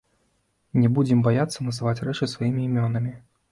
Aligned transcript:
Не 0.83 0.89
будзем 0.95 1.21
баяцца 1.27 1.67
называць 1.69 2.03
рэчы 2.09 2.31
сваімі 2.35 2.67
імёнамі. 2.73 3.17